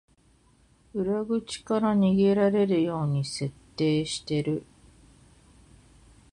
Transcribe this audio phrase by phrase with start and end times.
[0.95, 4.63] 裏口から逃げられるように設計してる